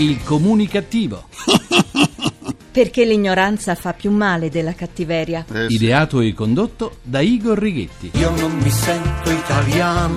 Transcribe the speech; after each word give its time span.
Il 0.00 0.24
comunicativo. 0.24 1.24
Perché 2.72 3.04
l'ignoranza 3.04 3.74
fa 3.74 3.92
più 3.92 4.10
male 4.10 4.48
della 4.48 4.72
cattiveria. 4.72 5.44
Eh 5.52 5.68
sì. 5.68 5.74
Ideato 5.74 6.20
e 6.20 6.32
condotto 6.32 6.96
da 7.02 7.20
Igor 7.20 7.58
Righetti. 7.58 8.12
Io 8.14 8.30
non 8.30 8.50
mi 8.56 8.70
sento 8.70 9.30
italiano, 9.30 10.16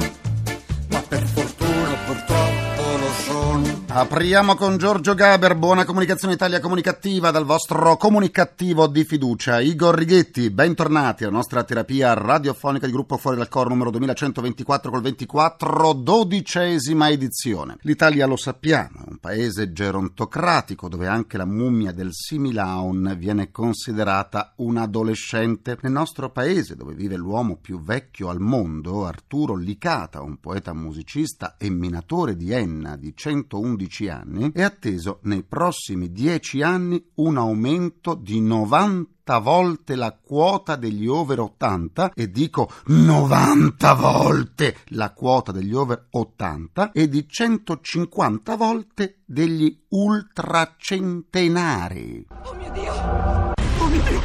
Apriamo 3.96 4.56
con 4.56 4.78
Giorgio 4.78 5.14
Gaber, 5.14 5.56
buona 5.56 5.86
comunicazione 5.86 6.34
Italia 6.34 6.60
comunicativa 6.60 7.30
dal 7.30 7.46
vostro 7.46 7.96
comunicativo 7.96 8.88
di 8.88 9.04
fiducia. 9.04 9.60
Igor 9.60 9.94
Righetti, 9.94 10.50
bentornati 10.50 11.24
alla 11.24 11.34
nostra 11.34 11.64
terapia 11.64 12.16
radiofonica 12.16 12.88
di 12.88 12.92
gruppo 12.92 13.18
Fuori 13.18 13.38
dal 13.38 13.50
Coro 13.50 13.70
numero 13.70 13.92
2124 13.92 14.90
col 14.90 15.04
24, 15.04 15.94
dodicesima 15.94 17.12
edizione. 17.12 17.78
L'Italia 17.82 18.26
lo 18.26 18.36
sappiamo, 18.36 19.06
è 19.06 19.10
un 19.10 19.18
paese 19.20 19.72
gerontocratico 19.72 20.90
dove 20.90 21.06
anche 21.06 21.38
la 21.38 21.46
mummia 21.46 21.92
del 21.92 22.14
Similaun 22.14 23.14
viene 23.16 23.52
considerata 23.52 24.54
un 24.56 24.78
adolescente. 24.78 25.78
Nel 25.82 25.92
nostro 25.92 26.32
paese, 26.32 26.76
dove 26.76 26.96
vive 26.96 27.16
l'uomo 27.16 27.58
più 27.58 27.80
vecchio 27.80 28.30
al 28.30 28.40
mondo, 28.40 29.06
Arturo 29.06 29.56
Licata, 29.56 30.24
un 30.24 30.40
poeta 30.40 30.74
musicista 30.74 31.58
e 31.60 31.70
minatore 31.70 32.36
di 32.36 32.52
Enna 32.52 32.96
di 32.96 33.14
111 33.16 33.82
anni, 34.10 34.52
è 34.52 34.62
atteso 34.62 35.20
nei 35.24 35.44
prossimi 35.44 36.12
10 36.12 36.62
anni 36.62 37.04
un 37.16 37.38
aumento 37.38 38.14
di 38.16 38.42
90 38.42 39.40
volte 39.40 39.96
la 39.96 40.16
quota 40.22 40.76
degli 40.76 41.08
over 41.08 41.40
80 41.40 42.12
e 42.14 42.30
dico 42.30 42.70
90 42.88 43.94
volte 43.94 44.76
la 44.88 45.14
quota 45.14 45.52
degli 45.52 45.74
over 45.74 46.08
80 46.12 46.92
e 46.92 47.08
di 47.08 47.26
150 47.28 48.56
volte 48.56 49.22
degli 49.26 49.84
ultracentenari. 49.90 52.28
Oh 52.44 52.54
mio 52.56 52.72
Dio! 52.72 53.43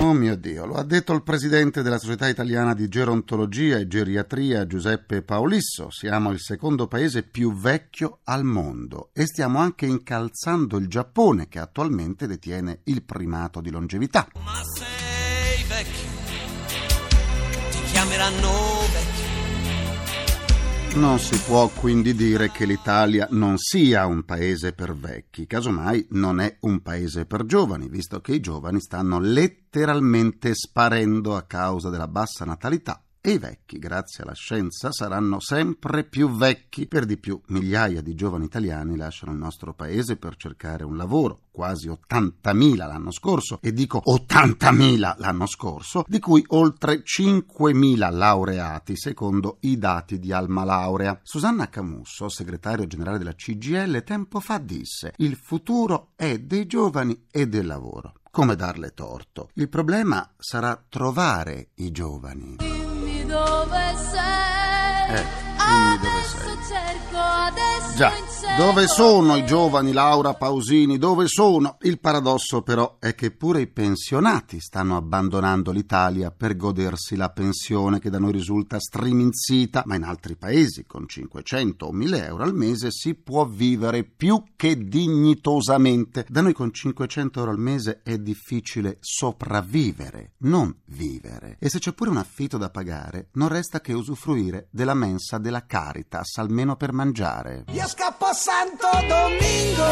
Oh 0.01 0.13
mio 0.13 0.37
Dio, 0.37 0.65
lo 0.65 0.75
ha 0.75 0.85
detto 0.85 1.13
il 1.13 1.23
presidente 1.23 1.83
della 1.83 1.99
Società 1.99 2.29
Italiana 2.29 2.73
di 2.73 2.89
Gerontologia 2.89 3.77
e 3.77 3.87
Geriatria 3.87 4.67
Giuseppe 4.67 5.23
Paolisso. 5.23 5.91
Siamo 5.91 6.31
il 6.31 6.41
secondo 6.41 6.87
paese 6.87 7.23
più 7.23 7.53
vecchio 7.55 8.21
al 8.25 8.45
mondo 8.45 9.11
e 9.13 9.27
stiamo 9.27 9.59
anche 9.59 9.87
incalzando 9.87 10.79
il 10.79 10.89
Giappone 10.89 11.49
che 11.49 11.59
attualmente 11.59 12.27
detiene 12.27 12.81
il 12.85 13.03
primato 13.03 13.61
di 13.61 13.71
longevità. 13.71 14.29
Ma 14.43 14.63
sei 14.75 15.65
vecchio, 15.65 16.09
ti 17.71 17.83
chiameranno. 17.91 18.88
Non 20.95 21.19
si 21.19 21.39
può 21.47 21.69
quindi 21.69 22.15
dire 22.15 22.51
che 22.51 22.65
l'Italia 22.65 23.29
non 23.31 23.57
sia 23.57 24.07
un 24.07 24.25
paese 24.25 24.73
per 24.73 24.97
vecchi, 24.97 25.47
casomai 25.47 26.09
non 26.11 26.41
è 26.41 26.57
un 26.61 26.81
paese 26.83 27.25
per 27.25 27.45
giovani, 27.45 27.89
visto 27.89 28.21
che 28.21 28.35
i 28.35 28.41
giovani 28.41 28.81
stanno 28.81 29.21
letteralmente 29.21 30.55
sparendo 30.55 31.37
a 31.37 31.43
causa 31.43 31.89
della 31.89 32.09
bassa 32.09 32.45
natalità 32.45 33.03
e 33.29 33.33
i 33.33 33.39
vecchi, 33.39 33.79
grazie 33.79 34.25
alla 34.25 34.33
scienza, 34.33 34.91
saranno 34.91 35.39
sempre 35.39 36.03
più 36.05 36.31
vecchi. 36.31 36.87
Per 36.87 37.05
di 37.05 37.19
più, 37.19 37.39
migliaia 37.49 38.01
di 38.01 38.15
giovani 38.15 38.47
italiani 38.47 38.97
lasciano 38.97 39.33
il 39.33 39.39
nostro 39.39 39.75
paese 39.75 40.17
per 40.17 40.37
cercare 40.37 40.83
un 40.83 40.97
lavoro, 40.97 41.41
quasi 41.51 41.89
80.000 41.89 42.77
l'anno 42.77 43.11
scorso, 43.11 43.59
e 43.61 43.75
dico 43.75 44.03
80.000 44.03 45.17
l'anno 45.19 45.47
scorso, 45.47 46.05
di 46.07 46.19
cui 46.21 46.43
oltre 46.49 47.03
5.000 47.03 48.11
laureati, 48.11 48.97
secondo 48.97 49.59
i 49.61 49.77
dati 49.77 50.19
di 50.19 50.33
Alma 50.33 50.65
Laurea. 50.65 51.21
Susanna 51.23 51.69
Camusso, 51.69 52.31
segretario 52.31 52.87
generale 52.87 53.19
della 53.19 53.35
CGL, 53.35 54.05
tempo 54.05 54.41
fa 54.41 54.57
disse: 54.57 55.13
Il 55.17 55.37
futuro 55.37 56.13
è 56.17 56.39
dei 56.39 56.67
giovani 56.67 57.27
e 57.31 57.47
del 57.47 57.67
lavoro. 57.67 58.15
Come 58.31 58.57
darle 58.57 58.95
torto? 58.95 59.51
Il 59.55 59.69
problema 59.69 60.33
sarà 60.39 60.83
trovare 60.89 61.71
i 61.75 61.91
giovani. 61.91 62.78
Dove 63.29 63.95
sei. 64.11 65.15
Eh, 65.17 65.27
dimmi 65.57 65.99
dove 66.01 66.19
adesso 66.19 66.39
sei. 66.39 66.57
cerco, 66.67 67.19
adesso 67.19 67.88
Già, 67.99 68.13
dove 68.57 68.87
sono 68.87 69.35
i 69.35 69.45
giovani 69.45 69.91
Laura 69.91 70.35
Pausini? 70.35 70.99
Dove 70.99 71.27
sono? 71.27 71.79
Il 71.81 71.99
paradosso 71.99 72.63
però 72.63 72.99
è 73.01 73.17
che 73.17 73.33
pure 73.33 73.63
i 73.63 73.67
pensionati 73.67 74.61
stanno 74.61 74.97
abbandonando 74.97 75.73
l'Italia 75.73 76.31
per 76.31 76.57
godersi 76.57 77.17
la 77.17 77.31
pensione 77.31 77.99
che 77.99 78.09
da 78.09 78.21
noi 78.21 78.31
risulta 78.31 78.79
striminzita, 78.79 79.83
ma 79.85 79.97
in 79.97 80.05
altri 80.05 80.37
paesi 80.37 80.87
con 80.87 81.09
500 81.09 81.87
o 81.87 81.91
1000 81.91 82.25
euro 82.25 82.45
al 82.45 82.55
mese 82.55 82.93
si 82.93 83.15
può 83.15 83.45
vivere 83.45 84.05
più 84.05 84.45
che 84.55 84.79
dignitosamente. 84.79 86.25
Da 86.29 86.41
noi 86.41 86.53
con 86.53 86.73
500 86.73 87.41
euro 87.41 87.51
al 87.51 87.59
mese 87.59 88.03
è 88.05 88.17
difficile 88.17 88.99
sopravvivere, 89.01 90.35
non 90.43 90.73
vivere. 90.85 91.57
E 91.59 91.69
se 91.69 91.81
c'è 91.81 91.93
pure 91.95 92.11
un 92.11 92.19
affitto 92.19 92.59
da 92.59 92.71
pagare, 92.71 93.31
non 93.33 93.49
resta 93.49 93.81
che 93.81 93.93
usufruire 93.93 94.69
della 94.71 94.95
mensa 94.95 95.39
della 95.39 95.67
Caritas, 95.67 96.37
almeno 96.37 96.77
per 96.77 96.93
mangiare. 96.93 97.65
Io 97.73 97.87
scappo 97.89 98.27
a 98.27 98.33
Santo 98.35 98.87
Domingo. 99.09 99.87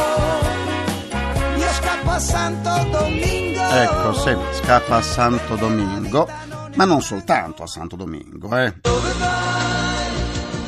Io 1.56 1.72
scappo 1.72 2.10
a 2.10 2.18
Santo 2.18 2.70
Domingo. 2.90 3.62
Ecco, 3.62 4.12
sì, 4.12 4.36
scappa 4.62 4.96
a 4.96 5.02
Santo 5.02 5.56
Domingo, 5.56 6.28
ma 6.74 6.84
non 6.84 7.00
soltanto 7.00 7.62
a 7.62 7.66
Santo 7.66 7.96
Domingo, 7.96 8.54
eh. 8.54 8.74
Dove 8.82 9.12
vai? 9.18 10.04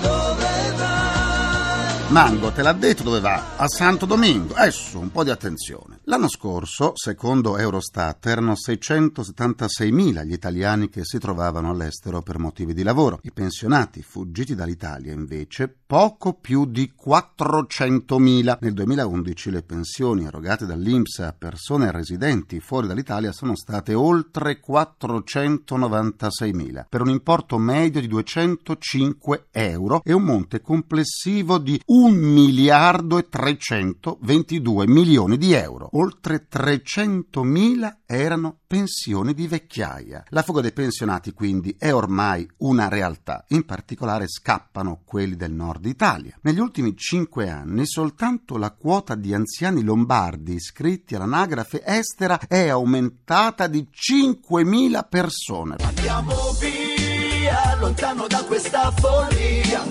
Dove 0.00 0.72
vai? 0.76 2.08
Mango, 2.08 2.50
te 2.50 2.62
l'ha 2.62 2.72
detto 2.72 3.02
dove 3.02 3.20
va? 3.20 3.42
A 3.56 3.68
Santo 3.68 4.06
Domingo. 4.06 4.54
Adesso 4.54 4.98
un 4.98 5.12
po' 5.12 5.22
di 5.22 5.30
attenzione. 5.30 5.97
L'anno 6.08 6.30
scorso, 6.30 6.92
secondo 6.94 7.58
Eurostat, 7.58 8.24
erano 8.24 8.54
676.000 8.54 10.24
gli 10.24 10.32
italiani 10.32 10.88
che 10.88 11.04
si 11.04 11.18
trovavano 11.18 11.68
all'estero 11.68 12.22
per 12.22 12.38
motivi 12.38 12.72
di 12.72 12.82
lavoro. 12.82 13.18
I 13.24 13.30
pensionati 13.30 14.00
fuggiti 14.00 14.54
dall'Italia, 14.54 15.12
invece, 15.12 15.68
poco 15.68 16.32
più 16.32 16.64
di 16.64 16.94
400.000. 16.98 18.56
Nel 18.58 18.72
2011 18.72 19.50
le 19.50 19.62
pensioni 19.62 20.24
erogate 20.24 20.64
dall'Inps 20.64 21.18
a 21.18 21.34
persone 21.36 21.92
residenti 21.92 22.58
fuori 22.58 22.86
dall'Italia 22.86 23.30
sono 23.30 23.54
state 23.54 23.92
oltre 23.92 24.62
496.000, 24.66 26.86
per 26.88 27.02
un 27.02 27.10
importo 27.10 27.58
medio 27.58 28.00
di 28.00 28.08
205 28.08 29.48
euro 29.50 30.00
e 30.02 30.14
un 30.14 30.22
monte 30.22 30.62
complessivo 30.62 31.58
di 31.58 31.78
1 31.84 32.14
miliardo 32.14 33.18
e 33.18 33.28
322 33.28 34.86
milioni 34.86 35.36
di 35.36 35.52
euro. 35.52 35.90
Oltre 35.98 36.46
300.000 36.48 37.96
erano 38.06 38.58
pensioni 38.68 39.34
di 39.34 39.48
vecchiaia. 39.48 40.22
La 40.28 40.42
fuga 40.42 40.60
dei 40.60 40.72
pensionati 40.72 41.32
quindi 41.32 41.74
è 41.76 41.92
ormai 41.92 42.48
una 42.58 42.88
realtà, 42.88 43.44
in 43.48 43.64
particolare 43.64 44.28
scappano 44.28 45.00
quelli 45.04 45.34
del 45.34 45.50
nord 45.50 45.86
Italia. 45.86 46.38
Negli 46.42 46.60
ultimi 46.60 46.96
cinque 46.96 47.50
anni 47.50 47.84
soltanto 47.84 48.58
la 48.58 48.70
quota 48.70 49.16
di 49.16 49.34
anziani 49.34 49.82
lombardi 49.82 50.54
iscritti 50.54 51.16
all'anagrafe 51.16 51.82
estera 51.84 52.38
è 52.46 52.68
aumentata 52.68 53.66
di 53.66 53.88
5.000 53.92 55.04
persone. 55.08 55.76
Andiamo 55.80 56.32
via, 56.60 57.76
lontano 57.80 58.28
da 58.28 58.44
questa 58.44 58.92
follia. 58.92 59.82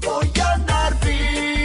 Voglio 0.00 0.42
andar 0.54 0.96
via, 0.98 1.55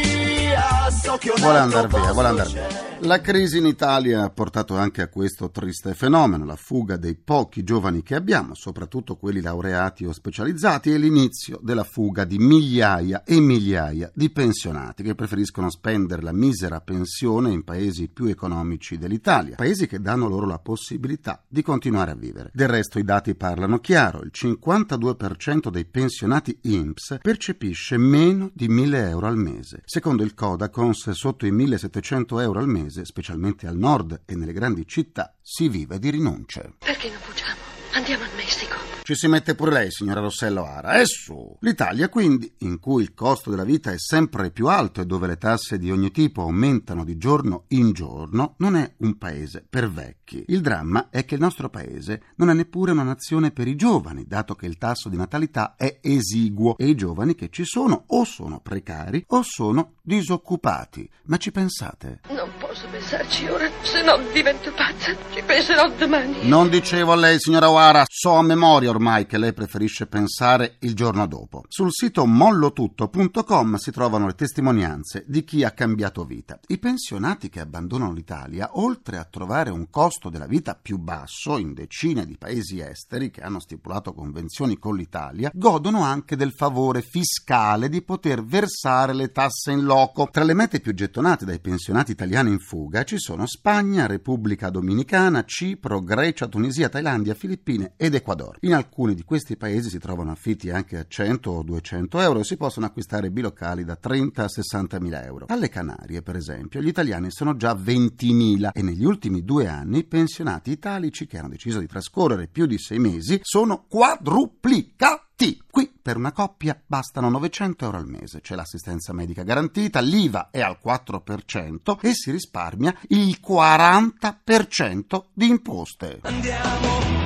Vuole 1.39 1.57
andare 1.57 1.88
via, 1.89 2.13
vuole 2.13 2.27
andare 2.29 2.49
via. 2.49 2.89
La 3.03 3.19
crisi 3.19 3.57
in 3.57 3.66
Italia 3.66 4.23
ha 4.23 4.29
portato 4.29 4.77
anche 4.77 5.01
a 5.01 5.07
questo 5.07 5.49
triste 5.49 5.95
fenomeno, 5.95 6.45
la 6.45 6.55
fuga 6.55 6.97
dei 6.97 7.16
pochi 7.16 7.63
giovani 7.63 8.03
che 8.03 8.13
abbiamo, 8.13 8.53
soprattutto 8.53 9.16
quelli 9.16 9.41
laureati 9.41 10.05
o 10.05 10.13
specializzati, 10.13 10.91
e 10.91 10.99
l'inizio 10.99 11.59
della 11.63 11.83
fuga 11.83 12.25
di 12.25 12.38
migliaia 12.38 13.23
e 13.23 13.39
migliaia 13.39 14.11
di 14.13 14.29
pensionati 14.29 15.01
che 15.01 15.16
preferiscono 15.16 15.72
spendere 15.72 16.22
la 16.22 16.31
misera 16.31 16.79
pensione 16.79 17.52
in 17.52 17.64
paesi 17.64 18.07
più 18.07 18.25
economici 18.25 18.99
dell'Italia, 18.99 19.55
paesi 19.55 19.87
che 19.87 19.99
danno 19.99 20.28
loro 20.28 20.46
la 20.46 20.59
possibilità 20.59 21.43
di 21.47 21.64
continuare 21.64 22.11
a 22.11 22.16
vivere. 22.16 22.52
Del 22.53 22.69
resto 22.69 22.99
i 22.99 23.03
dati 23.03 23.34
parlano 23.34 23.79
chiaro, 23.79 24.22
il 24.22 24.31
52% 24.31 25.69
dei 25.69 25.85
pensionati 25.85 26.55
INPS 26.61 27.17
percepisce 27.19 27.97
meno 27.97 28.52
di 28.53 28.67
1000 28.67 29.09
euro 29.09 29.25
al 29.25 29.37
mese. 29.37 29.81
Secondo 29.85 30.22
il 30.22 30.35
Codacons, 30.35 31.01
sotto 31.09 31.46
i 31.46 31.52
1700 31.52 32.40
euro 32.40 32.59
al 32.59 32.68
mese, 32.68 33.06
specialmente 33.06 33.68
al 33.68 33.78
nord 33.78 34.22
e 34.26 34.36
nelle 34.36 34.53
grandi 34.53 34.86
città, 34.86 35.36
si 35.42 35.68
vive 35.68 35.98
di 36.00 36.12
rinunce. 36.12 36.76
Perché 36.78 37.09
non 37.09 37.20
fuggiamo? 37.20 37.59
Andiamo 37.94 38.24
al 38.24 38.36
Messico. 38.36 38.80
Ci 39.03 39.16
si 39.16 39.28
mette 39.28 39.56
pure 39.56 39.72
lei, 39.72 39.92
signora 39.92 40.22
Rossello 40.22 40.64
Ara. 40.64 41.00
E 41.00 41.06
su! 41.06 41.58
L'Italia, 41.62 42.08
quindi, 42.08 42.53
in 42.59 42.80
cui 42.80 43.02
il 43.02 43.14
costo 43.14 43.50
della 43.50 43.64
vita 43.64 43.92
è 43.92 43.98
sempre 43.98 44.52
più 44.52 44.68
alto 44.68 45.02
e 45.02 45.06
dove 45.06 45.26
le 45.26 45.38
tasse 45.38 45.80
di 45.80 45.92
ogni 45.92 46.12
tipo 46.12 46.42
aumentano 46.42 47.03
di 47.03 47.18
giorno 47.18 47.66
in 47.70 47.94
giorno, 47.94 48.53
non 48.59 48.76
è 48.76 48.94
un 48.98 49.18
paese 49.18 49.66
per 49.68 49.90
vecchi. 49.90 50.46
Il 50.48 50.62
dramma 50.62 51.09
è 51.09 51.26
che 51.26 51.34
il 51.36 51.42
nostro 51.42 51.70
paese 51.70 52.22
non 52.36 52.52
è 52.52 52.53
neppure 52.53 52.92
una 52.92 53.03
nazione 53.03 53.52
per 53.52 53.68
i 53.68 53.76
giovani, 53.76 54.26
dato 54.28 54.53
che 54.53 54.68
il 54.68 54.78
tasso 54.78 55.09
di 55.09 55.18
natalità 55.18 55.76
è 55.76 56.00
esiguo 56.02 56.78
e 56.78 56.88
i 56.88 56.96
giovani 56.96 57.34
che 57.34 57.50
ci 57.50 57.66
sono 57.66 58.03
o 58.06 58.24
sono 58.24 58.62
precari 58.62 59.24
o 59.30 59.42
sono 59.44 59.96
disoccupati. 60.03 61.09
Ma 61.24 61.38
ci 61.38 61.52
pensate? 61.52 62.22
Non 62.30 62.52
posso 62.72 62.88
pensarci 62.90 63.47
ora, 63.47 63.70
se 63.82 64.02
no 64.02 64.18
divento 64.32 64.72
pazza. 64.72 65.14
Ci 65.34 65.44
penserò 65.46 65.91
domani. 65.91 66.47
Non 66.47 66.70
dicevo 66.70 67.12
a 67.12 67.16
lei, 67.16 67.38
signora 67.38 67.70
O'Hara, 67.70 68.06
so 68.08 68.35
a 68.35 68.41
memoria 68.41 68.90
ormai 68.90 69.26
che 69.26 69.38
lei 69.38 69.52
preferisce 69.52 70.08
pensare 70.08 70.78
il 70.79 70.96
giorno 70.96 71.28
dopo. 71.28 71.64
Sul 71.68 71.90
sito 71.91 72.26
mollotutto.com 72.26 73.76
si 73.76 73.91
trovano 73.91 74.28
le 74.28 74.35
testimonianze 74.35 75.26
di 75.28 75.44
chi 75.44 75.66
ha 75.66 75.72
cambiato 75.72 76.23
vita. 76.23 76.62
I 76.68 76.78
pensionati 76.78 77.50
che 77.50 77.59
abbandonano 77.59 78.14
l'Italia, 78.14 78.70
oltre 78.74 79.17
a 79.17 79.28
trovare 79.29 79.70
un 79.70 79.90
costo 79.90 80.29
della 80.29 80.47
vita 80.47 80.79
più 80.82 80.97
basso 80.97 81.58
in 81.58 81.74
decine 81.74 82.26
di 82.26 82.38
paesi 82.38 82.79
esteri 82.79 83.32
che 83.32 83.41
hanno 83.41 83.59
stipulato 83.59 84.14
convenzioni 84.14 84.78
con 84.78 84.96
l'Italia, 84.96 85.52
godono 85.53 86.03
anche 86.03 86.38
del 86.38 86.53
favore 86.53 87.02
fiscale 87.02 87.90
di 87.90 88.02
poter 88.02 88.46
versare 88.46 89.14
le 89.14 89.29
tasse 89.34 89.74
in 89.74 89.84
loco. 89.84 90.29
Tra 90.32 90.46
le 90.46 90.53
mete 90.53 90.79
più 90.79 90.94
gettonate 90.94 91.44
dai 91.44 91.59
pensionati 91.59 92.12
italiani 92.12 92.52
in 92.52 92.59
fuga 92.61 93.03
ci 93.03 93.17
sono 93.17 93.46
Spagna, 93.46 94.05
Repubblica 94.05 94.69
Dominicana, 94.69 95.43
Cipro, 95.43 95.99
Grecia, 96.02 96.47
Tunisia, 96.47 96.87
Thailandia, 96.87 97.34
Filippine 97.34 97.93
ed 97.97 98.16
Ecuador. 98.16 98.58
In 98.61 98.73
alcuni 98.73 99.16
di 99.16 99.23
questi 99.23 99.58
paesi 99.58 99.90
si 99.90 99.99
trovano 99.99 100.31
affitti 100.31 100.69
anche 100.69 100.97
a 100.97 101.05
100 101.05 101.52
o 101.52 101.63
200 101.63 102.19
euro 102.22 102.40
e 102.40 102.43
si 102.46 102.55
possono 102.55 102.85
acquistare 102.85 103.31
bilocali 103.31 103.84
da 103.84 103.96
30 103.96 104.43
a 104.43 104.47
60 104.47 104.99
mila 105.02 105.25
euro. 105.25 105.47
Alle 105.49 105.67
Canarie, 105.67 106.22
per 106.22 106.37
esempio, 106.37 106.81
gli 106.81 106.87
italiani 106.87 107.31
sono 107.31 107.58
già 107.58 107.73
20.000 107.73 108.69
e 108.72 108.81
negli 108.81 109.03
ultimi 109.03 109.43
due 109.43 109.67
anni 109.67 109.99
i 109.99 110.03
pensionati 110.05 110.72
italici 110.72 111.25
che 111.25 111.37
hanno 111.37 111.49
deciso 111.49 111.79
di 111.79 111.87
trascorrere 111.87 112.47
più 112.47 112.66
di 112.66 112.78
sei 112.78 112.99
mesi 112.99 113.40
sono 113.41 113.85
quadruplicati. 113.87 115.30
Qui 115.41 115.91
per 115.99 116.17
una 116.17 116.32
coppia 116.32 116.79
bastano 116.85 117.28
900 117.29 117.85
euro 117.85 117.97
al 117.97 118.08
mese, 118.08 118.41
c'è 118.41 118.53
l'assistenza 118.53 119.11
medica 119.11 119.41
garantita, 119.41 119.99
l'IVA 119.99 120.49
è 120.52 120.61
al 120.61 120.78
4% 120.84 121.97
e 121.99 122.14
si 122.14 122.29
risparmia 122.29 122.96
il 123.08 123.40
40% 123.43 125.23
di 125.34 125.47
imposte. 125.47 126.20
Andiamo 126.22 127.21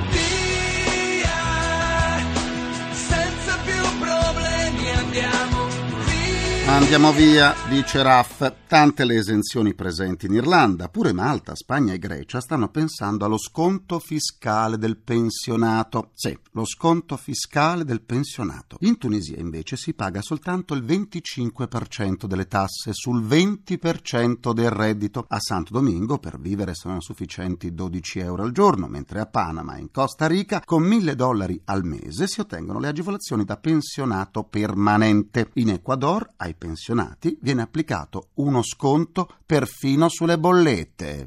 Andiamo 6.68 7.12
via, 7.14 7.54
dice 7.70 8.02
Raff. 8.02 8.54
Tante 8.68 9.06
le 9.06 9.16
esenzioni 9.16 9.76
presenti 9.76 10.26
in 10.26 10.34
Irlanda, 10.34 10.90
pure 10.90 11.14
Malta, 11.14 11.56
Spagna 11.56 11.94
e 11.94 12.00
Grecia 12.00 12.42
stanno 12.42 12.70
pensando 12.70 13.24
allo 13.24 13.38
sconto 13.38 14.00
fiscale 14.00 14.78
del 14.80 14.98
pensionato. 14.98 16.10
Sì, 16.16 16.38
lo 16.52 16.66
sconto 16.66 17.16
fiscale 17.16 17.86
del 17.86 18.02
pensionato. 18.02 18.78
In 18.82 18.98
Tunisia 18.98 19.38
invece 19.38 19.78
si 19.78 19.94
paga 19.94 20.22
soltanto 20.22 20.74
il 20.74 20.84
25% 20.84 22.26
delle 22.26 22.48
tasse 22.48 22.92
sul 22.94 23.24
20% 23.24 24.52
del 24.52 24.72
reddito. 24.72 25.26
A 25.30 25.40
Santo 25.40 25.72
Domingo 25.72 26.18
per 26.18 26.40
vivere 26.40 26.74
sono 26.74 27.00
sufficienti 27.00 27.74
12 27.74 28.20
euro 28.20 28.42
al 28.42 28.52
giorno, 28.52 28.88
mentre 28.88 29.20
a 29.20 29.28
Panama 29.28 29.76
e 29.76 29.82
in 29.82 29.92
Costa 29.92 30.26
Rica 30.26 30.62
con 30.66 30.82
1000 30.82 31.16
dollari 31.16 31.62
al 31.66 31.86
mese 31.86 32.28
si 32.28 32.40
ottengono 32.40 32.80
le 32.80 32.88
agevolazioni 32.88 33.46
da 33.46 33.58
pensionato 33.58 34.44
permanente. 34.44 35.52
In 35.54 35.70
Ecuador 35.70 36.28
ai 36.38 36.55
pensionati 36.56 37.38
viene 37.42 37.62
applicato 37.62 38.30
uno 38.36 38.64
sconto 38.64 39.30
perfino 39.46 40.10
sulle 40.10 40.38
bollette. 40.38 41.26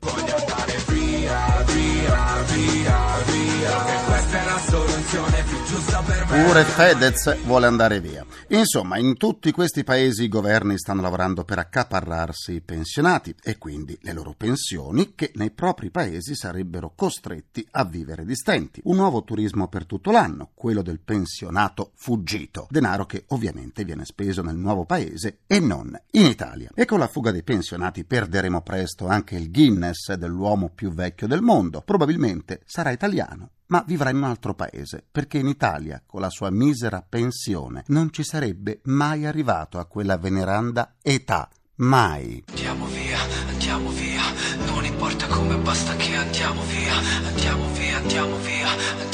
Pure 6.28 6.62
Fedez 6.64 7.42
vuole 7.46 7.64
andare 7.64 8.00
via. 8.00 8.22
Insomma, 8.48 8.98
in 8.98 9.16
tutti 9.16 9.50
questi 9.50 9.82
paesi 9.82 10.24
i 10.24 10.28
governi 10.28 10.76
stanno 10.76 11.00
lavorando 11.00 11.42
per 11.42 11.58
accaparrarsi 11.58 12.52
i 12.52 12.60
pensionati 12.60 13.34
e 13.42 13.56
quindi 13.56 13.98
le 14.02 14.12
loro 14.12 14.34
pensioni 14.36 15.14
che 15.14 15.32
nei 15.36 15.50
propri 15.50 15.90
paesi 15.90 16.36
sarebbero 16.36 16.92
costretti 16.94 17.66
a 17.70 17.84
vivere 17.86 18.26
di 18.26 18.34
stenti. 18.34 18.82
Un 18.84 18.96
nuovo 18.96 19.24
turismo 19.24 19.68
per 19.68 19.86
tutto 19.86 20.10
l'anno, 20.10 20.50
quello 20.52 20.82
del 20.82 21.00
pensionato 21.00 21.92
fuggito. 21.94 22.66
Denaro 22.68 23.06
che 23.06 23.24
ovviamente 23.28 23.86
viene 23.86 24.04
speso 24.04 24.42
nel 24.42 24.56
nuovo 24.56 24.84
paese 24.84 25.38
e 25.46 25.60
non 25.60 25.98
in 26.10 26.26
Italia. 26.26 26.70
E 26.74 26.84
con 26.84 26.98
la 26.98 27.08
fuga 27.08 27.30
dei 27.30 27.42
pensionati 27.42 28.04
perderemo 28.04 28.60
presto 28.60 29.06
anche 29.06 29.34
il 29.34 29.50
Guinness 29.50 30.12
dell'uomo 30.12 30.70
più 30.74 30.92
vecchio 30.92 31.26
del 31.26 31.40
mondo. 31.40 31.80
Probabilmente 31.80 32.60
sarà 32.66 32.90
italiano 32.90 33.52
ma 33.68 33.84
vivrà 33.86 34.10
in 34.10 34.16
un 34.16 34.24
altro 34.24 34.54
paese, 34.54 35.04
perché 35.10 35.38
in 35.38 35.46
Italia, 35.46 36.02
con 36.04 36.20
la 36.20 36.30
sua 36.30 36.50
misera 36.50 37.04
pensione, 37.06 37.84
non 37.88 38.12
ci 38.12 38.22
sarebbe 38.22 38.80
mai 38.84 39.26
arrivato 39.26 39.78
a 39.78 39.86
quella 39.86 40.16
veneranda 40.16 40.94
età. 41.02 41.48
Mai. 41.76 42.44
Andiamo 42.48 42.86
via, 42.86 43.18
andiamo 43.48 43.90
via, 43.90 44.22
non 44.66 44.84
importa 44.84 45.26
come, 45.28 45.56
basta 45.58 45.94
che 45.94 46.14
andiamo 46.16 46.62
via, 46.62 46.94
andiamo 47.28 47.72
via, 47.72 47.96
andiamo 47.98 48.36
via, 48.38 48.68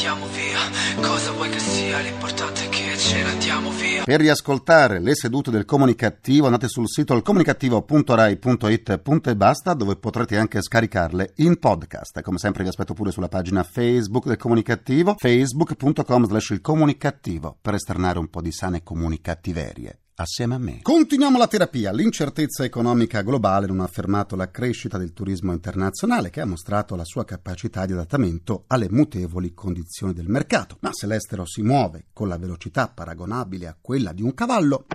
andiamo 0.04 0.26
via, 0.26 0.58
cosa 1.00 1.32
vuoi 1.32 1.48
che 1.48 1.58
sia, 1.58 1.98
l'importante 2.00 2.66
è 2.66 2.68
che 2.68 2.94
ce 2.98 3.22
ne 3.22 3.30
andiamo 3.30 3.70
via. 3.70 4.04
Per 4.04 4.20
riascoltare 4.20 5.00
le 5.00 5.14
sedute 5.14 5.50
del 5.50 5.64
comunicativo 5.64 6.44
andate 6.44 6.68
sul 6.68 6.86
sito 6.88 7.14
ilcomunicativo.rai.it 7.14 9.00
e 9.24 9.36
basta 9.36 9.72
dove 9.72 9.96
potrete 9.96 10.36
anche 10.36 10.60
scaricarle 10.60 11.32
in 11.36 11.58
podcast. 11.58 12.20
Come 12.20 12.36
sempre 12.36 12.64
vi 12.64 12.68
aspetto 12.68 12.92
pure 12.92 13.12
sulla 13.12 13.28
pagina 13.28 13.62
Facebook 13.62 14.26
del 14.26 14.36
comunicativo 14.36 15.14
facebook.com 15.18 16.26
slash 16.26 16.50
il 16.50 16.60
comunicativo 16.60 17.56
per 17.60 17.72
esternare 17.72 18.18
un 18.18 18.28
po' 18.28 18.42
di 18.42 18.52
sane 18.52 18.82
comunicattiverie 18.82 20.00
assieme 20.16 20.54
a 20.54 20.58
me. 20.58 20.80
Continuiamo 20.82 21.38
la 21.38 21.46
terapia. 21.46 21.92
L'incertezza 21.92 22.64
economica 22.64 23.22
globale 23.22 23.66
non 23.66 23.80
ha 23.80 23.86
fermato 23.86 24.36
la 24.36 24.50
crescita 24.50 24.98
del 24.98 25.12
turismo 25.12 25.52
internazionale 25.52 26.30
che 26.30 26.40
ha 26.40 26.46
mostrato 26.46 26.96
la 26.96 27.04
sua 27.04 27.24
capacità 27.24 27.86
di 27.86 27.92
adattamento 27.92 28.64
alle 28.68 28.88
mutevoli 28.90 29.54
condizioni 29.54 30.12
del 30.12 30.28
mercato. 30.28 30.76
Ma 30.80 30.90
se 30.92 31.06
l'estero 31.06 31.46
si 31.46 31.62
muove 31.62 32.06
con 32.12 32.28
la 32.28 32.38
velocità 32.38 32.88
paragonabile 32.88 33.66
a 33.66 33.76
quella 33.80 34.12
di 34.12 34.22
un 34.22 34.34
cavallo, 34.34 34.86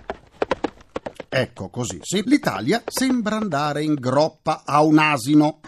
Ecco 1.32 1.68
così, 1.68 2.00
sì. 2.02 2.24
L'Italia 2.26 2.82
sembra 2.86 3.36
andare 3.36 3.84
in 3.84 3.94
groppa 3.94 4.62
a 4.66 4.82
un 4.82 4.98
asino. 4.98 5.60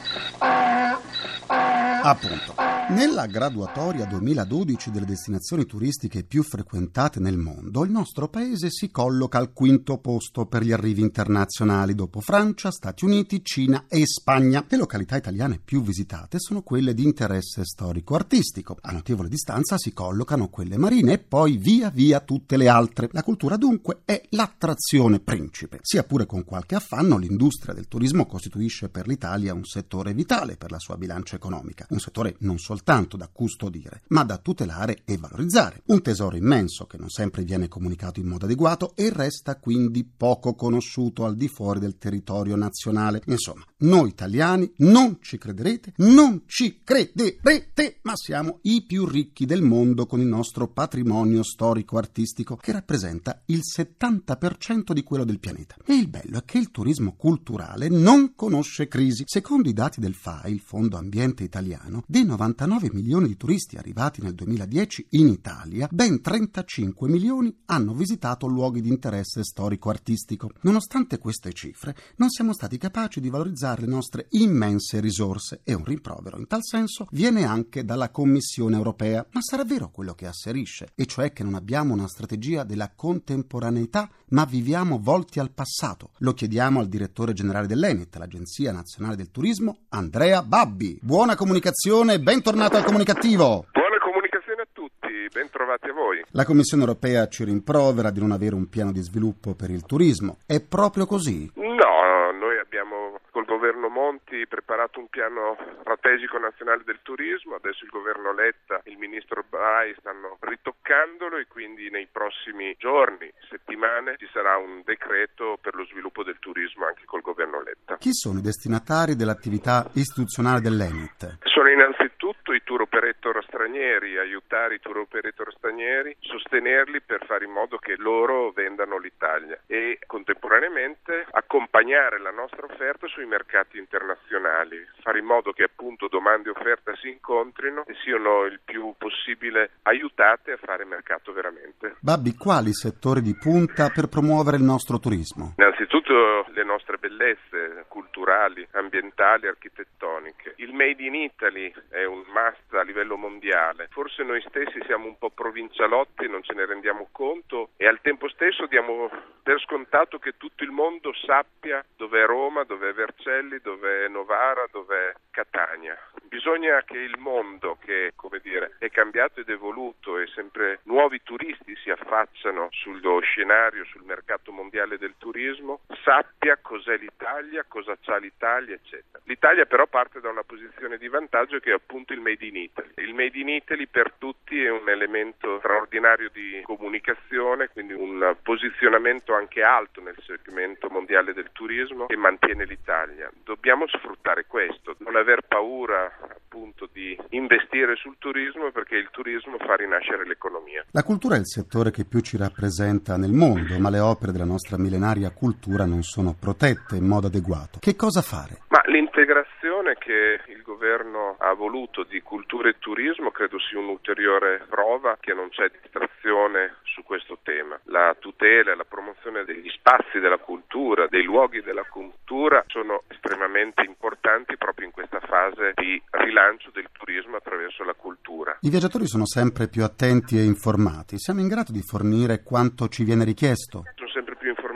Appunto. 2.03 2.72
Nella 2.95 3.25
graduatoria 3.25 4.05
2012 4.05 4.91
delle 4.91 5.07
destinazioni 5.07 5.65
turistiche 5.65 6.25
più 6.25 6.43
frequentate 6.43 7.21
nel 7.21 7.39
mondo, 7.39 7.85
il 7.85 7.91
nostro 7.91 8.29
paese 8.29 8.69
si 8.71 8.91
colloca 8.91 9.39
al 9.39 9.55
quinto 9.55 9.97
posto 9.97 10.45
per 10.45 10.63
gli 10.63 10.73
arrivi 10.73 11.01
internazionali, 11.01 11.95
dopo 11.95 12.21
Francia, 12.21 12.71
Stati 12.71 13.07
Uniti, 13.07 13.43
Cina 13.43 13.87
e 13.89 14.05
Spagna. 14.05 14.63
Le 14.69 14.77
località 14.77 15.17
italiane 15.17 15.59
più 15.59 15.81
visitate 15.81 16.39
sono 16.39 16.61
quelle 16.61 16.93
di 16.93 17.03
interesse 17.03 17.65
storico-artistico. 17.65 18.77
A 18.83 18.93
notevole 18.93 19.31
distanza 19.31 19.79
si 19.79 19.95
collocano 19.95 20.49
quelle 20.49 20.77
marine 20.77 21.15
e 21.15 21.19
poi 21.19 21.57
via 21.57 21.89
via 21.89 22.21
tutte 22.21 22.59
le 22.59 22.69
altre. 22.69 23.09
La 23.13 23.23
cultura 23.23 23.57
dunque 23.57 24.03
è 24.05 24.21
l'attrazione 24.31 25.19
principe. 25.19 25.79
Sia 25.81 26.05
pure 26.05 26.27
con 26.27 26.45
qualche 26.45 26.75
affanno, 26.75 27.17
l'industria 27.17 27.73
del 27.73 27.89
turismo 27.89 28.27
costituisce 28.27 28.91
per 28.91 29.07
l'Italia 29.07 29.55
un 29.55 29.65
settore 29.65 30.13
vitale 30.13 30.57
per 30.59 30.71
la 30.71 30.79
sua 30.79 30.99
bilancia 30.99 31.37
economica, 31.37 31.87
un 31.89 31.99
settore 31.99 32.37
non 32.41 32.59
soltanto 32.59 32.81
da 33.17 33.29
custodire, 33.29 34.03
ma 34.09 34.25
da 34.25 34.39
tutelare 34.39 35.03
e 35.05 35.17
valorizzare. 35.17 35.83
Un 35.87 36.03
tesoro 36.03 36.37
immenso 36.37 36.87
che 36.87 36.99
non 36.99 37.09
sempre 37.09 37.45
viene 37.45 37.69
comunicato 37.69 38.21
in 38.21 38.27
modo 38.27 38.45
adeguato 38.45 38.93
e 38.95 39.11
resta 39.11 39.57
quindi 39.59 40.05
poco 40.05 40.55
conosciuto 40.55 41.25
al 41.25 41.37
di 41.37 41.49
fuori 41.49 41.81
del 41.81 41.99
territorio 41.99 42.57
nazionale. 42.57 43.23
Insomma, 43.27 43.65
noi 43.79 44.09
italiani 44.09 44.71
non 44.79 45.19
ci 45.21 45.39
crederete, 45.39 45.93
non 45.97 46.43
ci 46.47 46.81
crederete, 46.83 48.01
ma 48.03 48.13
siamo 48.17 48.59
i 48.63 48.85
più 48.85 49.07
ricchi 49.07 49.47
del 49.47 49.63
mondo 49.63 50.07
con 50.07 50.21
il 50.21 50.27
nostro 50.27 50.69
patrimonio 50.69 51.43
storico-artistico 51.43 52.57
che 52.57 52.73
rappresenta 52.73 53.43
il 53.47 53.61
70% 53.61 54.93
di 54.93 55.03
quello 55.03 55.25
del 55.25 55.39
pianeta. 55.39 55.77
E 55.85 55.95
il 55.95 56.09
bello 56.09 56.39
è 56.39 56.45
che 56.45 56.59
il 56.59 56.71
turismo 56.71 57.15
culturale 57.17 57.89
non 57.89 58.35
conosce 58.35 58.89
crisi. 58.89 59.25
Secondo 59.27 59.69
i 59.69 59.73
dati 59.73 60.01
del 60.01 60.15
FAI, 60.15 60.53
il 60.53 60.61
Fondo 60.61 60.97
Ambiente 60.97 61.45
Italiano, 61.45 62.03
dei 62.07 62.25
99 62.63 62.91
milioni 62.93 63.27
di 63.29 63.37
turisti 63.37 63.77
arrivati 63.77 64.23
nel 64.23 64.35
2010 64.35 65.07
in 65.11 65.29
Italia, 65.29 65.89
ben 65.91 66.21
35 66.21 67.09
milioni 67.09 67.55
hanno 67.67 67.93
visitato 67.93 68.47
luoghi 68.47 68.81
di 68.81 68.89
interesse 68.89 69.43
storico-artistico. 69.43 70.51
Nonostante 70.63 71.19
queste 71.19 71.53
cifre, 71.53 71.97
non 72.17 72.31
siamo 72.31 72.53
stati 72.53 72.79
capaci 72.79 73.21
di 73.21 73.31
valorizzare 73.31 73.83
le 73.83 73.89
nostre 73.89 74.27
immense 74.31 75.01
risorse 75.01 75.61
e 75.65 75.75
un 75.75 75.85
rimprovero 75.85 76.39
in 76.39 76.47
tal 76.47 76.61
senso 76.63 77.07
viene 77.11 77.45
anche 77.45 77.85
dalla 77.85 78.11
Commissione 78.11 78.77
europea. 78.77 79.27
Ma 79.33 79.41
sarà 79.43 79.65
vero 79.65 79.91
quello 79.91 80.15
che 80.15 80.27
asserisce, 80.27 80.93
e 80.95 81.07
cioè 81.07 81.33
che 81.33 81.43
non 81.43 81.55
abbiamo 81.55 81.95
una 81.95 82.09
strategia 82.09 82.65
della 82.65 82.93
contemporaneità, 82.95 84.09
ma 84.29 84.45
viviamo 84.45 84.99
volti 85.01 85.41
al 85.41 85.51
passato. 85.51 86.11
Lo 86.19 86.33
chiediamo 86.33 86.81
al 86.81 86.89
direttore 86.89 87.33
generale 87.33 87.67
dell'ENIT, 87.67 88.17
l'Agenzia 88.17 88.73
Nazionale 88.73 89.17
del 89.17 89.31
Turismo, 89.31 89.81
Andrea 89.91 90.43
Babbi. 90.43 90.99
Buona 91.03 91.35
comunicazione 91.35 92.15
e 92.15 92.21
bentornato 92.53 92.77
al 92.77 92.85
comunicativo. 92.85 93.65
Buona 93.73 93.99
comunicazione 93.99 94.63
a 94.63 94.69
tutti, 94.71 95.09
ben 95.33 95.49
trovati 95.49 95.89
a 95.89 95.93
voi. 95.95 96.23
La 96.33 96.45
Commissione 96.45 96.83
europea 96.83 97.27
ci 97.29 97.45
rimprovera 97.45 98.11
di 98.11 98.21
non 98.21 98.31
avere 98.31 98.55
un 98.55 98.69
piano 98.69 98.93
di 98.93 99.01
sviluppo 99.01 99.55
per 99.55 99.71
il 99.71 99.87
turismo. 99.87 100.37
È 100.47 100.61
proprio 100.61 101.07
così? 101.07 101.51
No, 101.57 102.31
noi 102.37 102.59
abbiamo 102.59 103.21
col 103.31 103.47
governo 103.47 103.89
Monti 103.89 104.47
preparato 104.47 105.01
un 105.01 105.09
piano 105.09 105.57
strategico 105.81 106.37
nazionale 106.37 106.83
del 106.85 107.01
turismo, 107.01 107.55
adesso 107.55 107.85
il 107.85 107.91
governo 107.91 108.35
Letta, 108.35 108.83
il 108.85 108.99
ministro 108.99 109.45
Brai 109.49 109.95
stanno 109.99 110.37
ritoccandolo 110.41 111.39
e 111.39 111.47
quindi 111.49 111.89
nei 111.89 112.09
prossimi 112.13 112.77
giorni, 112.77 113.33
settimane 113.49 114.17
ci 114.19 114.29
sarà 114.33 114.59
un 114.59 114.83
decreto 114.85 115.57
per 115.61 115.75
lo 115.75 115.87
sviluppo 115.87 116.23
del 116.23 116.37
turismo 116.39 116.85
anche 116.85 117.05
col 117.07 117.23
governo 117.23 117.63
Letta. 117.63 117.97
Chi 117.97 118.13
sono 118.13 118.41
i 118.41 118.43
destinatari 118.43 119.17
dell'attività 119.17 119.89
istituzionale 119.95 120.61
dell'Enit? 120.61 121.39
Sono 121.49 121.71
innanzitutto 121.71 122.11
i 122.55 122.63
tour 122.63 122.83
operator 122.83 123.43
stranieri, 123.45 124.19
aiutare 124.19 124.77
i 124.77 124.81
tour 124.81 124.99
operator 124.99 125.53
stranieri, 125.57 126.17
sostenerli 126.21 127.01
per 127.01 127.25
fare 127.27 127.45
in 127.45 127.53
modo 127.53 127.79
che 127.79 127.97
loro 127.97 128.51
vendano 128.51 128.99
l'Italia 128.99 129.59
e 129.67 129.99
contemporaneamente 130.07 131.27
accompagnare 131.31 132.21
la 132.21 132.31
nostra 132.31 132.67
offerta 132.67 133.07
sui 133.07 133.27
mercati 133.27 133.79
internazionali, 133.79 134.77
fare 135.01 135.19
in 135.19 135.25
modo 135.25 135.53
che 135.53 135.65
appunto 135.65 136.09
domande 136.09 136.49
e 136.49 136.53
offerta 136.53 136.95
si 136.97 137.09
incontrino 137.09 137.85
e 137.87 137.95
siano 138.03 138.45
il 138.45 138.61
più 138.65 138.95
possibile 138.99 139.71
aiutate 139.83 140.53
a 140.53 140.57
fare 140.57 140.85
mercato 140.85 141.33
veramente. 141.33 141.97
Babbi, 142.01 142.35
quali 142.37 142.73
settori 142.73 143.21
di 143.21 143.37
punta 143.37 143.89
per 143.89 144.09
promuovere 144.09 144.57
il 144.57 144.63
nostro 144.63 144.99
turismo? 144.99 145.55
Innanzitutto 145.83 146.47
le 146.53 146.63
nostre 146.63 146.97
bellezze 146.97 147.87
culturali, 147.89 148.65
ambientali, 148.71 149.49
architettoniche. 149.49 150.55
Il 150.59 150.73
Made 150.73 151.03
in 151.03 151.17
Italy 151.17 151.75
è 151.91 152.05
un 152.05 152.23
must 152.29 152.73
a 152.73 152.83
livello 152.83 153.17
mondiale. 153.17 153.89
Forse 153.91 154.23
noi 154.23 154.41
stessi 154.47 154.81
siamo 154.87 155.09
un 155.09 155.19
po' 155.19 155.31
provincialotti, 155.31 156.29
non 156.29 156.45
ce 156.45 156.55
ne 156.55 156.67
rendiamo 156.67 157.09
conto 157.11 157.71
e 157.77 157.89
al 157.89 158.01
tempo 158.01 158.29
stesso 158.29 158.67
diamo 158.67 159.11
per 159.43 159.59
scontato 159.59 160.21
che 160.21 160.37
tutto 160.37 160.63
il 160.63 160.71
mondo 160.71 161.13
sappia 161.15 161.85
dov'è 161.97 162.27
Roma, 162.27 162.63
dov'è 162.63 162.93
Vercelli, 162.93 163.59
dov'è 163.59 164.07
Novara, 164.07 164.65
dov'è 164.71 165.13
Catania. 165.33 165.99
Bisogna 166.23 166.83
che 166.85 166.97
il 166.97 167.19
mondo, 167.19 167.77
che 167.85 168.13
come 168.15 168.39
dire, 168.39 168.77
è 168.79 168.89
cambiato 168.89 169.41
ed 169.41 169.49
evoluto 169.49 170.19
e 170.19 170.29
sempre 170.29 170.79
nuovi 170.85 171.23
turisti 171.23 171.75
si 171.77 171.91
affacciano 171.91 172.69
sullo 172.71 173.19
scenario, 173.21 173.85
sul 173.87 174.05
mercato 174.05 174.53
mondiale 174.53 174.97
del 174.97 175.15
turismo, 175.19 175.72
sappia 176.03 176.59
cos'è 176.61 176.97
l'Italia, 176.97 177.65
cosa 177.67 177.97
c'ha 178.01 178.17
l'Italia, 178.17 178.75
eccetera. 178.75 179.21
L'Italia 179.25 179.67
però 179.67 179.87
parte 179.87 180.21
da 180.21 180.31
una 180.31 180.43
posizione 180.43 180.99
di 180.99 181.09
vantaggio 181.09 181.59
che 181.59 181.71
è 181.71 181.75
appunto 181.75 182.13
il 182.13 182.21
Made 182.21 182.45
in 182.45 182.57
Italy. 182.57 182.91
Il 182.97 183.15
Made 183.15 183.39
in 183.39 183.49
Italy 183.49 183.87
per 183.87 184.13
tutti 184.19 184.63
è 184.63 184.71
un 184.71 184.89
elemento 184.89 185.59
straordinario 185.59 186.29
di 186.31 186.61
comunicazione, 186.65 187.69
quindi 187.69 187.93
un 187.93 188.37
posizionamento 188.43 189.35
anche 189.35 189.63
alto 189.63 190.01
nel 190.01 190.17
segmento 190.27 190.89
mondiale 190.89 191.33
del 191.33 191.51
turismo 191.53 192.07
che 192.07 192.17
mantiene 192.17 192.65
l'Italia. 192.65 193.31
Dobbiamo 193.45 193.87
sfruttare 193.87 194.47
questo, 194.47 194.97
non 194.99 195.17
aver 195.17 195.43
paura 195.47 196.11
appunto 196.21 196.89
di 196.93 197.17
investire 197.31 197.97
sul 197.97 198.17
turismo 198.19 198.71
perché 198.71 198.97
il 198.97 199.09
turismo 199.11 199.57
fa 199.59 199.77
rinascere 199.77 200.27
l'economia. 200.27 200.85
La 200.91 201.03
cultura 201.03 201.37
è 201.37 201.39
il 201.39 201.47
settore 201.47 201.91
che 201.91 202.05
più 202.05 202.21
ci 202.21 202.37
rappresenta 202.37 203.17
nel 203.17 203.33
mondo, 203.33 203.79
ma 203.79 203.89
le 203.89 204.01
opere 204.01 204.33
della 204.33 204.45
nostra 204.45 204.77
millenaria 204.77 205.31
cultura 205.31 205.62
non 205.71 206.03
sono 206.03 206.35
protette 206.39 206.97
in 206.97 207.07
modo 207.07 207.27
adeguato. 207.29 207.79
Che 207.81 207.97
cosa 207.97 208.23
fare? 208.23 208.63
Ma 208.69 208.83
l'integrazione 208.87 209.97
che 209.99 210.41
il 210.49 210.63
governo 210.63 211.37
ha 211.39 211.55
voluto 211.55 212.03
di 212.05 212.21
cultura 212.21 212.69
e 212.69 212.79
turismo 212.79 213.31
credo 213.31 213.59
sia 213.59 213.79
un'ulteriore 213.79 214.67
prova 214.69 215.17
che 215.21 215.33
non 215.33 215.49
c'è 215.51 215.71
distrazione 215.71 216.77
su 216.85 217.03
questo 217.03 217.39
tema. 217.43 217.79
La 217.85 218.15
tutela 218.19 218.73
e 218.73 218.77
la 218.77 218.85
promozione 218.85 219.45
degli 219.45 219.69
spazi 219.71 220.19
della 220.19 220.39
cultura, 220.39 221.07
dei 221.09 221.23
luoghi 221.23 221.63
della 221.63 221.85
cultura 221.85 222.65
sono 222.67 223.03
estremamente 223.09 223.83
importanti 223.83 224.57
proprio 224.57 224.87
in 224.87 224.93
questa 224.93 225.21
fase 225.21 225.73
di 225.75 226.01
rilancio 226.11 226.71
del 226.73 226.89
turismo 226.93 227.37
attraverso 227.37 227.85
la 227.85 227.95
cultura. 227.95 228.59
I 228.61 228.71
viaggiatori 228.71 229.07
sono 229.07 229.27
sempre 229.27 229.69
più 229.69 229.85
attenti 229.85 230.37
e 230.37 230.45
informati. 230.45 231.19
Siamo 231.19 231.41
in 231.41 231.49
grado 231.49 231.73
di 231.73 231.83
fornire 231.83 232.43
quanto 232.43 232.89
ci 232.89 233.05
viene 233.05 233.25
richiesto? 233.25 233.83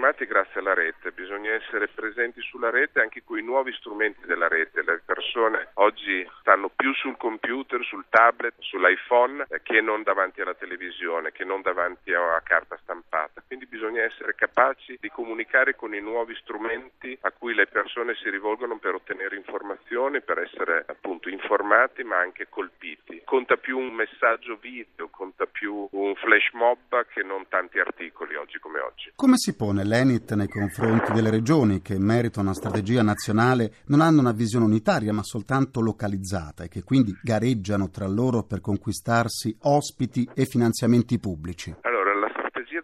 Informati 0.07 0.33
grazie 0.33 0.61
alla 0.61 0.75
rete, 0.75 1.11
bisogna 1.11 1.51
essere 1.51 1.89
presenti 1.89 2.41
sulla 2.41 2.71
rete 2.71 3.01
anche 3.01 3.25
con 3.25 3.41
i 3.41 3.43
nuovi 3.43 3.73
strumenti 3.73 4.25
della 4.25 4.47
rete. 4.47 4.85
Le 4.85 5.03
persone 5.05 5.71
oggi 5.75 6.25
stanno 6.39 6.69
più 6.69 6.95
sul 6.95 7.17
computer, 7.17 7.83
sul 7.83 8.05
tablet, 8.09 8.55
sull'iPhone 8.61 9.47
eh, 9.49 9.63
che 9.65 9.81
non 9.81 10.05
davanti 10.05 10.41
alla 10.43 10.55
televisione, 10.55 11.33
che 11.33 11.43
non 11.43 11.61
davanti 11.61 12.15
a 12.15 12.41
carta 12.45 12.79
stampata. 12.83 13.43
Quindi 13.45 13.67
bisogna 13.67 14.03
essere 14.03 14.37
capaci 14.37 14.97
di 15.01 15.09
comunicare 15.09 15.75
con 15.75 15.93
i 15.93 16.01
nuovi 16.01 16.37
strumenti 16.37 17.19
a 17.23 17.33
cui 17.33 17.53
le 17.55 17.67
persone 17.67 18.15
si 18.15 18.31
rivolgono 18.31 18.79
per 18.79 18.95
ottenere 18.95 19.35
informazioni, 19.35 20.23
per 20.23 20.39
essere 20.39 20.85
appunto 20.87 21.29
informati 21.29 22.05
ma 22.05 22.19
anche 22.19 22.47
colpiti. 22.49 23.23
Conta 23.25 23.57
più 23.57 23.77
un 23.77 23.93
messaggio 23.93 24.55
video, 24.61 25.09
conta 25.09 25.47
più 25.47 25.89
un 25.91 26.15
flash 26.15 26.53
mob 26.53 27.07
che 27.09 27.25
non 27.25 27.49
tanti 27.49 27.81
articoli 27.81 28.37
oggi 28.37 28.61
come 28.61 28.79
oggi. 28.79 29.11
Come 29.17 29.37
si 29.37 29.57
pone 29.57 29.83
l'Enit 29.97 30.35
nei 30.35 30.49
confronti 30.49 31.13
delle 31.13 31.31
regioni 31.31 31.81
che 31.81 31.95
in 31.95 32.03
merito 32.03 32.39
a 32.39 32.43
una 32.43 32.53
strategia 32.53 33.01
nazionale 33.01 33.77
non 33.87 34.03
hanno 34.03 34.21
una 34.21 34.33
visione 34.33 34.67
unitaria 34.67 35.11
ma 35.11 35.23
soltanto 35.23 35.81
localizzata 35.81 36.65
e 36.65 36.69
che 36.69 36.83
quindi 36.83 37.17
gareggiano 37.23 37.89
tra 37.89 38.07
loro 38.07 38.43
per 38.43 38.61
conquistarsi 38.61 39.57
ospiti 39.61 40.29
e 40.35 40.45
finanziamenti 40.45 41.19
pubblici? 41.19 41.75
Allora, 41.81 41.96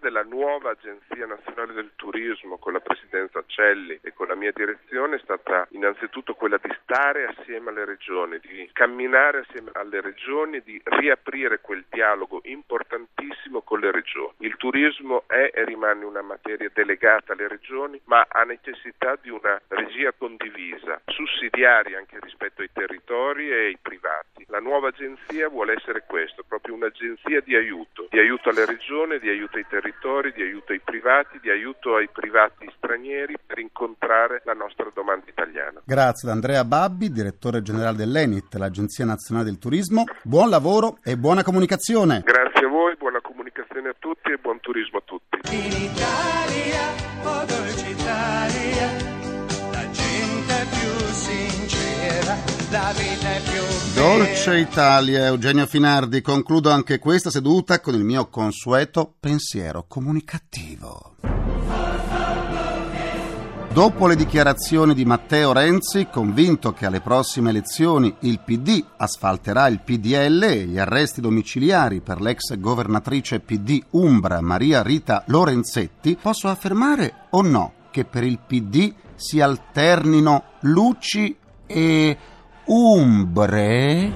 della 0.02 0.24
nuova 0.24 0.70
Agenzia 0.70 1.26
Nazionale 1.26 1.72
del 1.74 1.92
Turismo 1.94 2.58
con 2.58 2.72
la 2.72 2.80
Presidenza 2.80 3.42
Celli 3.46 4.00
e 4.02 4.12
con 4.12 4.26
la 4.26 4.34
mia 4.34 4.50
direzione 4.52 5.14
è 5.16 5.20
stata 5.20 5.66
innanzitutto 5.70 6.34
quella 6.34 6.58
di 6.60 6.74
stare 6.82 7.24
assieme 7.26 7.70
alle 7.70 7.84
regioni, 7.84 8.40
di 8.40 8.68
camminare 8.72 9.46
assieme 9.46 9.70
alle 9.74 10.00
regioni, 10.00 10.60
di 10.62 10.80
riaprire 10.82 11.60
quel 11.60 11.84
dialogo 11.88 12.40
importantissimo 12.42 13.62
con 13.62 13.78
le 13.78 13.92
regioni. 13.92 14.34
Il 14.38 14.56
turismo 14.56 15.22
è 15.28 15.50
e 15.54 15.64
rimane 15.64 16.04
una 16.04 16.22
materia 16.22 16.68
delegata 16.74 17.32
alle 17.32 17.46
regioni, 17.46 18.00
ma 18.04 18.26
ha 18.28 18.42
necessità 18.42 19.16
di 19.22 19.30
una 19.30 19.60
regia 19.68 20.12
condivisa, 20.12 21.00
sussidiaria 21.06 21.98
anche 21.98 22.18
rispetto 22.20 22.62
ai 22.62 22.70
territori 22.72 23.50
e 23.50 23.66
ai 23.66 23.78
privati. 23.80 24.44
La 24.48 24.58
nuova 24.58 24.88
agenzia 24.88 25.48
vuole 25.48 25.74
essere 25.74 26.02
questo, 26.06 26.42
proprio 26.42 26.74
un'agenzia 26.74 27.40
di 27.40 27.54
aiuto, 27.54 28.08
di 28.10 28.18
aiuto 28.18 28.48
alle 28.48 28.66
regioni, 28.66 29.20
di 29.20 29.28
aiuto 29.28 29.56
ai 29.56 29.66
territori, 29.68 29.90
di 30.34 30.42
aiuto 30.42 30.72
ai 30.72 30.80
privati, 30.80 31.38
di 31.40 31.50
aiuto 31.50 31.96
ai 31.96 32.08
privati 32.08 32.70
stranieri 32.76 33.36
per 33.44 33.58
incontrare 33.58 34.42
la 34.44 34.52
nostra 34.52 34.90
domanda 34.92 35.26
italiana. 35.28 35.80
Grazie 35.84 36.28
ad 36.28 36.34
Andrea 36.34 36.64
Babbi, 36.64 37.10
direttore 37.10 37.62
generale 37.62 37.96
dell'Enit, 37.96 38.54
l'Agenzia 38.54 39.04
Nazionale 39.04 39.48
del 39.48 39.58
Turismo. 39.58 40.04
Buon 40.22 40.48
lavoro 40.48 40.98
e 41.02 41.16
buona 41.16 41.42
comunicazione. 41.42 42.22
Grazie 42.24 42.66
a 42.66 42.68
voi, 42.68 42.96
buona 42.96 43.20
comunicazione 43.20 43.90
a 43.90 43.94
tutti 43.98 44.30
e 44.32 44.38
buon 44.38 44.60
turismo 44.60 44.98
a 44.98 45.02
tutti. 45.04 45.38
In 45.50 45.72
Italia, 45.72 46.82
oh 47.22 47.44
dolce 47.44 47.88
Italia, 47.88 48.86
la 49.70 49.90
gente 49.90 50.52
è 50.52 50.66
più 50.68 50.90
sincera, 51.12 52.34
la 52.70 52.92
vita. 52.96 53.21
Dolce 54.02 54.58
Italia, 54.58 55.26
Eugenio 55.26 55.64
Finardi. 55.64 56.22
Concludo 56.22 56.70
anche 56.70 56.98
questa 56.98 57.30
seduta 57.30 57.78
con 57.78 57.94
il 57.94 58.02
mio 58.02 58.26
consueto 58.26 59.14
pensiero 59.20 59.84
comunicativo. 59.86 61.14
Dopo 63.72 64.08
le 64.08 64.16
dichiarazioni 64.16 64.94
di 64.94 65.04
Matteo 65.04 65.52
Renzi, 65.52 66.08
convinto 66.10 66.72
che 66.72 66.86
alle 66.86 67.00
prossime 67.00 67.50
elezioni 67.50 68.12
il 68.22 68.40
PD 68.40 68.84
asfalterà 68.96 69.68
il 69.68 69.78
PDL 69.78 70.42
e 70.42 70.64
gli 70.64 70.78
arresti 70.78 71.20
domiciliari 71.20 72.00
per 72.00 72.20
l'ex 72.20 72.56
governatrice 72.56 73.38
PD 73.38 73.84
Umbra 73.90 74.40
Maria 74.40 74.82
Rita 74.82 75.22
Lorenzetti, 75.28 76.18
posso 76.20 76.48
affermare 76.48 77.26
o 77.30 77.42
no 77.42 77.74
che 77.92 78.04
per 78.04 78.24
il 78.24 78.40
PD 78.40 78.92
si 79.14 79.40
alternino 79.40 80.42
luci 80.62 81.36
e 81.66 82.18
umbre? 82.66 84.12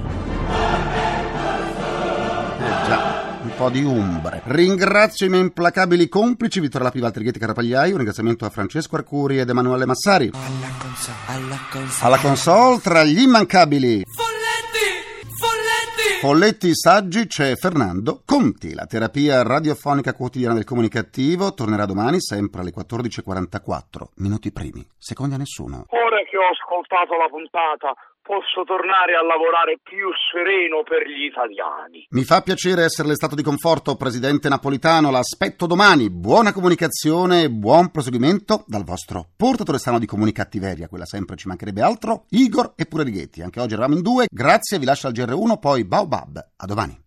Eh 2.59 2.87
già, 2.87 3.39
un 3.43 3.51
po' 3.57 3.71
di 3.71 3.83
umbre. 3.83 4.43
Ringrazio 4.45 5.27
i 5.27 5.29
miei 5.29 5.43
implacabili 5.43 6.09
complici 6.09 6.61
Vittorio 6.61 6.87
Lapi, 6.87 7.01
Valtrighetti 7.01 7.39
Carapagliai, 7.39 7.91
un 7.91 7.97
ringraziamento 7.97 8.45
a 8.45 8.51
Francesco 8.51 8.97
Arcuri 8.97 9.39
ed 9.39 9.49
Emanuele 9.49 9.87
Massari. 9.87 10.31
Alla 10.33 10.73
console, 10.79 11.17
alla 11.27 11.59
console. 11.71 12.07
Alla 12.07 12.19
console 12.19 12.81
tra 12.81 13.05
gli 13.05 13.21
immancabili 13.21 14.05
Folletti! 14.07 15.25
Folletti! 15.39 16.21
Folletti 16.21 16.71
saggi 16.75 17.27
c'è 17.27 17.55
Fernando 17.57 18.23
Conti. 18.25 18.75
La 18.75 18.87
terapia 18.87 19.43
radiofonica 19.43 20.15
quotidiana 20.15 20.55
del 20.55 20.65
comunicativo 20.65 21.53
tornerà 21.55 21.85
domani 21.85 22.21
sempre 22.21 22.61
alle 22.61 22.73
14.44. 22.75 24.07
Minuti 24.17 24.53
primi, 24.53 24.87
secondi 24.97 25.35
a 25.35 25.39
nessuno. 25.39 25.85
Ora 25.89 26.23
che 26.29 26.37
ho 26.37 26.49
ascoltato 26.49 27.17
la 27.17 27.29
puntata, 27.29 27.93
posso 28.27 28.65
tornare 28.65 29.15
a 29.15 29.23
lavorare 29.23 29.79
più 29.81 30.11
sereno 30.33 30.83
per 30.83 31.07
gli 31.07 31.31
italiani. 31.31 32.07
Mi 32.11 32.25
fa 32.25 32.43
piacere 32.43 32.83
esserle 32.83 33.15
stato 33.15 33.37
di 33.37 33.43
conforto, 33.43 33.95
Presidente 33.95 34.49
Napolitano. 34.49 35.13
L'aspetto 35.13 35.67
domani. 35.67 36.11
Buona 36.11 36.53
comunicazione 36.53 37.45
e 37.45 37.51
buon 37.51 37.93
proseguimento 37.93 38.65
dal 38.67 38.85
vostro 38.85 39.29
portatore 39.37 39.79
strano 39.79 40.01
di 40.01 40.07
comunicattiveria, 40.07 40.89
quella 40.89 41.07
sempre 41.07 41.37
ci 41.37 41.47
mancherebbe 41.47 41.81
altro, 41.81 42.25
Igor 42.31 42.73
e 42.75 42.87
pure 42.87 43.05
Righetti. 43.05 43.43
Anche 43.43 43.61
oggi 43.61 43.75
eravamo 43.75 43.95
in 43.95 44.03
due. 44.03 44.27
Grazie, 44.29 44.81
vi 44.81 44.85
lascio 44.85 45.07
al 45.07 45.13
GR1, 45.13 45.59
poi 45.61 45.85
Baobab. 45.85 46.45
A 46.57 46.67
domani. 46.67 46.99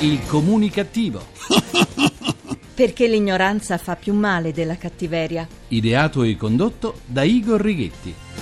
Il 0.00 0.26
comunicativo. 0.26 1.20
Perché 2.74 3.06
l'ignoranza 3.06 3.78
fa 3.78 3.94
più 3.94 4.14
male 4.14 4.52
della 4.52 4.76
cattiveria. 4.76 5.46
Ideato 5.68 6.22
e 6.22 6.36
condotto 6.36 7.00
da 7.04 7.22
Igor 7.22 7.60
Righetti. 7.60 8.39